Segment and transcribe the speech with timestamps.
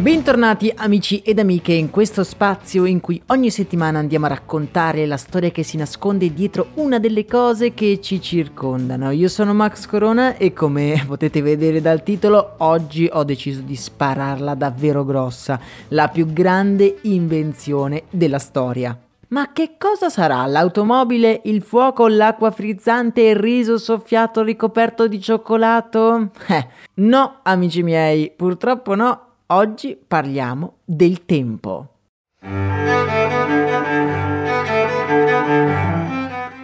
[0.00, 5.16] Bentornati amici ed amiche in questo spazio in cui ogni settimana andiamo a raccontare la
[5.16, 9.10] storia che si nasconde dietro una delle cose che ci circondano.
[9.10, 14.54] Io sono Max Corona e come potete vedere dal titolo oggi ho deciso di spararla
[14.54, 18.96] davvero grossa, la più grande invenzione della storia.
[19.30, 25.20] Ma che cosa sarà l'automobile, il fuoco, l'acqua frizzante e il riso soffiato ricoperto di
[25.20, 26.30] cioccolato?
[26.46, 29.27] Eh, no, amici miei, purtroppo no.
[29.50, 32.00] Oggi parliamo del tempo.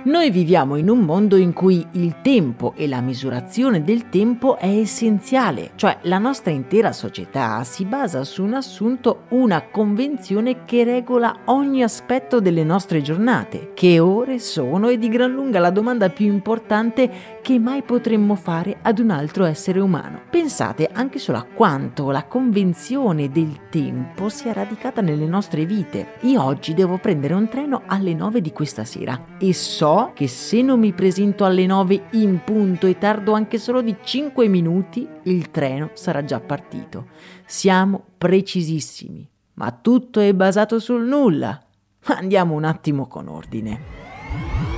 [0.05, 4.69] Noi viviamo in un mondo in cui il tempo e la misurazione del tempo è
[4.69, 11.35] essenziale, cioè la nostra intera società si basa su un assunto, una convenzione che regola
[11.47, 13.71] ogni aspetto delle nostre giornate.
[13.73, 18.77] Che ore sono e di gran lunga la domanda più importante che mai potremmo fare
[18.83, 20.21] ad un altro essere umano.
[20.29, 26.17] Pensate anche solo a quanto la convenzione del tempo sia radicata nelle nostre vite.
[26.25, 30.61] Io oggi devo prendere un treno alle 9 di questa sera e so che se
[30.63, 35.51] non mi presento alle 9 in punto e tardo anche solo di 5 minuti, il
[35.51, 37.07] treno sarà già partito.
[37.47, 41.63] Siamo precisissimi, ma tutto è basato sul nulla.
[42.07, 44.74] Andiamo un attimo con ordine.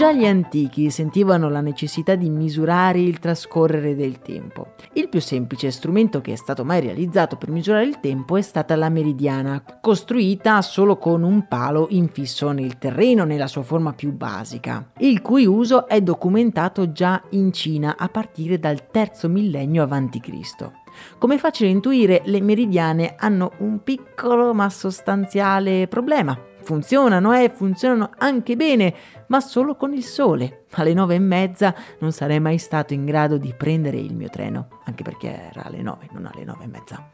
[0.00, 4.72] Già gli antichi sentivano la necessità di misurare il trascorrere del tempo.
[4.94, 8.74] Il più semplice strumento che è stato mai realizzato per misurare il tempo è stata
[8.76, 14.90] la meridiana, costruita solo con un palo infisso nel terreno nella sua forma più basica,
[15.00, 20.70] il cui uso è documentato già in Cina a partire dal terzo millennio a.C.
[21.18, 28.10] Come facile intuire, le meridiane hanno un piccolo ma sostanziale problema funzionano e eh, funzionano
[28.18, 28.94] anche bene,
[29.26, 30.66] ma solo con il sole.
[30.74, 34.68] Alle nove e mezza non sarei mai stato in grado di prendere il mio treno,
[34.84, 37.08] anche perché era alle nove, non alle nove e mezza.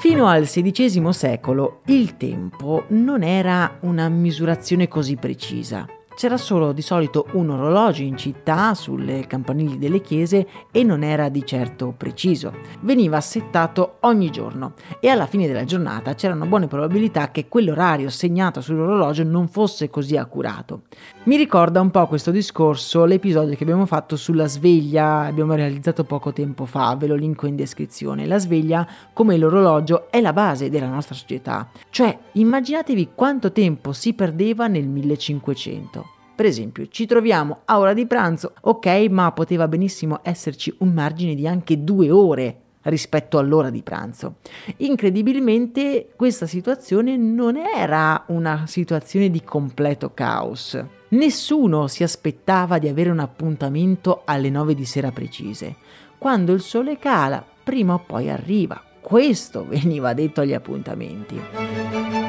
[0.00, 5.86] Fino al XVI secolo il tempo non era una misurazione così precisa.
[6.14, 11.28] C'era solo di solito un orologio in città sulle campanili delle chiese e non era
[11.28, 12.52] di certo preciso.
[12.80, 18.60] Veniva settato ogni giorno e alla fine della giornata c'erano buone probabilità che quell'orario segnato
[18.60, 20.82] sull'orologio non fosse così accurato.
[21.24, 26.32] Mi ricorda un po' questo discorso l'episodio che abbiamo fatto sulla sveglia, abbiamo realizzato poco
[26.32, 28.26] tempo fa, ve lo linko in descrizione.
[28.26, 31.68] La sveglia, come l'orologio, è la base della nostra società.
[31.90, 36.01] Cioè, immaginatevi quanto tempo si perdeva nel 1500.
[36.34, 41.34] Per esempio, ci troviamo a ora di pranzo, ok, ma poteva benissimo esserci un margine
[41.34, 44.36] di anche due ore rispetto all'ora di pranzo.
[44.78, 50.82] Incredibilmente questa situazione non era una situazione di completo caos.
[51.08, 55.76] Nessuno si aspettava di avere un appuntamento alle 9 di sera precise.
[56.16, 58.82] Quando il sole cala, prima o poi arriva.
[59.00, 62.21] Questo veniva detto agli appuntamenti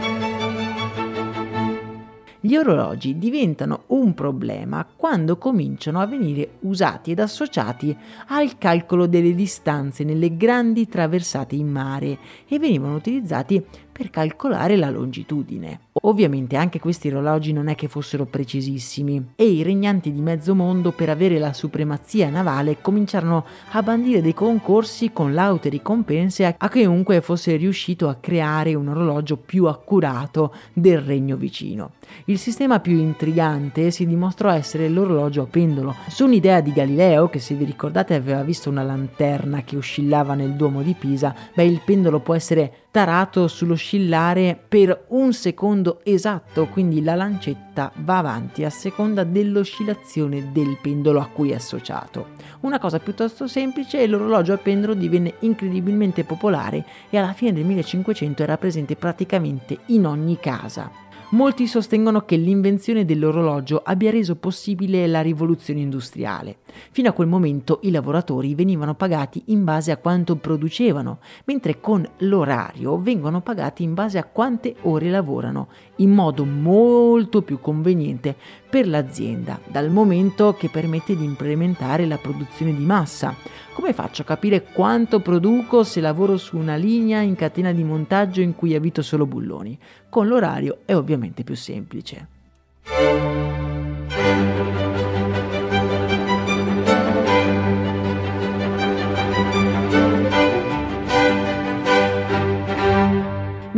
[2.46, 7.96] gli orologi diventano un problema quando cominciano a venire usati ed associati
[8.28, 14.90] al calcolo delle distanze nelle grandi traversate in mare e venivano utilizzati per calcolare la
[14.90, 15.80] longitudine.
[16.02, 20.92] Ovviamente anche questi orologi non è che fossero precisissimi e i regnanti di mezzo mondo
[20.92, 27.22] per avere la supremazia navale cominciarono a bandire dei concorsi con laute ricompense a chiunque
[27.22, 31.92] fosse riuscito a creare un orologio più accurato del regno vicino.
[32.26, 37.40] Il sistema più intrigante si dimostrò essere l'orologio a pendolo, su un'idea di Galileo che
[37.40, 41.82] se vi ricordate aveva visto una lanterna che oscillava nel Duomo di Pisa, beh il
[41.86, 48.70] pendolo può essere tarato sull'oscillare per un secondo esatto, quindi la lancetta va avanti a
[48.70, 52.34] seconda dell'oscillazione del pendolo a cui è associato.
[52.60, 57.66] Una cosa piuttosto semplice e l'orologio a pendolo divenne incredibilmente popolare e alla fine del
[57.66, 61.03] 1500 era presente praticamente in ogni casa.
[61.34, 66.58] Molti sostengono che l'invenzione dell'orologio abbia reso possibile la rivoluzione industriale.
[66.92, 72.08] Fino a quel momento i lavoratori venivano pagati in base a quanto producevano, mentre con
[72.20, 78.36] l'orario vengono pagati in base a quante ore lavorano, in modo molto più conveniente
[78.70, 83.36] per l'azienda, dal momento che permette di implementare la produzione di massa.
[83.74, 88.40] Come faccio a capire quanto produco se lavoro su una linea in catena di montaggio
[88.40, 89.78] in cui evito solo bulloni?
[90.10, 92.28] Con l'orario è ovviamente più semplice.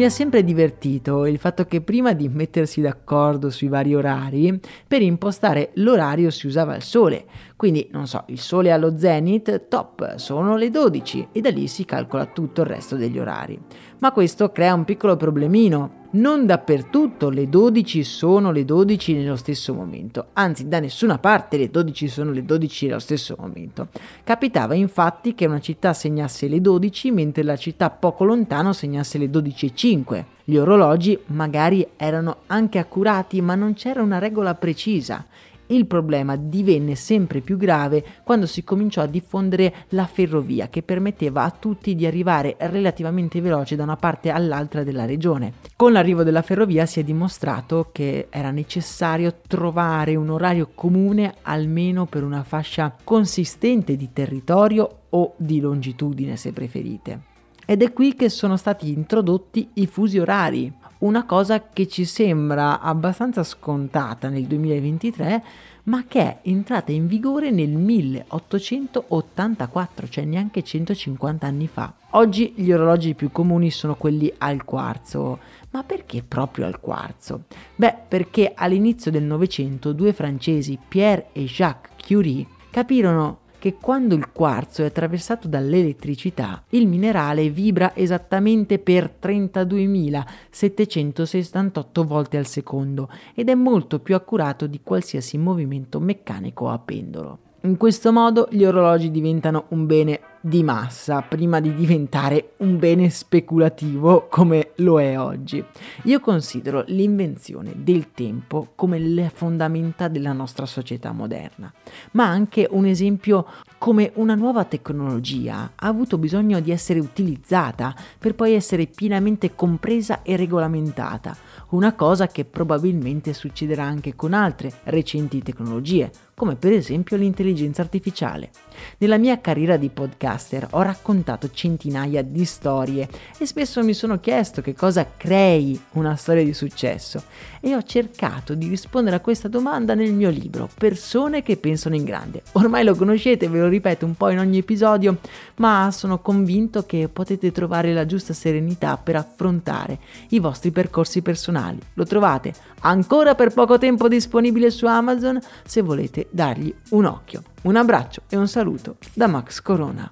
[0.05, 5.71] Ha sempre divertito il fatto che prima di mettersi d'accordo sui vari orari, per impostare
[5.75, 7.25] l'orario si usava il sole.
[7.55, 11.85] Quindi, non so, il sole allo zenith, top, sono le 12 e da lì si
[11.85, 13.59] calcola tutto il resto degli orari.
[14.05, 16.03] Ma questo crea un piccolo problemino.
[16.11, 21.71] Non dappertutto le 12 sono le 12 nello stesso momento, anzi da nessuna parte le
[21.71, 23.87] 12 sono le 12 nello stesso momento.
[24.23, 29.25] Capitava infatti che una città segnasse le 12 mentre la città poco lontano segnasse le
[29.25, 30.23] 12.05.
[30.43, 35.25] Gli orologi magari erano anche accurati ma non c'era una regola precisa
[35.67, 41.43] il problema divenne sempre più grave quando si cominciò a diffondere la ferrovia che permetteva
[41.43, 45.53] a tutti di arrivare relativamente veloce da una parte all'altra della regione.
[45.75, 52.05] Con l'arrivo della ferrovia si è dimostrato che era necessario trovare un orario comune almeno
[52.05, 57.33] per una fascia consistente di territorio o di longitudine se preferite.
[57.65, 62.79] Ed è qui che sono stati introdotti i fusi orari, una cosa che ci sembra
[62.79, 65.43] abbastanza scontata nel 2023,
[65.83, 71.93] ma che è entrata in vigore nel 1884, cioè neanche 150 anni fa.
[72.11, 75.39] Oggi gli orologi più comuni sono quelli al quarzo.
[75.71, 77.43] Ma perché proprio al quarzo?
[77.75, 84.31] Beh, perché all'inizio del Novecento due francesi, Pierre e Jacques Curie, capirono che quando il
[84.31, 93.55] quarzo è attraversato dall'elettricità, il minerale vibra esattamente per 32.768 volte al secondo ed è
[93.55, 97.39] molto più accurato di qualsiasi movimento meccanico a pendolo.
[97.65, 103.09] In questo modo gli orologi diventano un bene di massa prima di diventare un bene
[103.09, 105.65] speculativo come lo è oggi.
[106.03, 111.73] Io considero l'invenzione del tempo come le fondamenta della nostra società moderna,
[112.11, 113.47] ma anche un esempio
[113.79, 120.21] come una nuova tecnologia ha avuto bisogno di essere utilizzata per poi essere pienamente compresa
[120.21, 121.35] e regolamentata,
[121.69, 128.51] una cosa che probabilmente succederà anche con altre recenti tecnologie, come per esempio l'intelligenza artificiale.
[128.97, 133.07] Nella mia carriera di podcaster ho raccontato centinaia di storie
[133.37, 137.23] e spesso mi sono chiesto che cosa crei una storia di successo
[137.61, 142.03] e ho cercato di rispondere a questa domanda nel mio libro Persone che pensano in
[142.03, 142.43] grande.
[142.53, 145.19] Ormai lo conoscete, ve lo ripeto un po' in ogni episodio,
[145.55, 151.53] ma sono convinto che potete trovare la giusta serenità per affrontare i vostri percorsi personali.
[151.93, 157.43] Lo trovate ancora per poco tempo disponibile su Amazon se volete dargli un occhio.
[157.63, 160.11] Un abbraccio e un saluto da Max Corona.